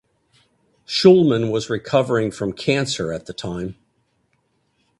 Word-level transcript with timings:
Shulman 0.87 1.51
was 1.51 1.69
recovering 1.69 2.31
from 2.31 2.53
cancer 2.53 3.13
at 3.13 3.27
the 3.27 3.33
time. 3.33 3.75